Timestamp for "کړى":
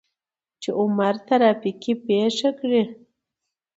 2.59-2.83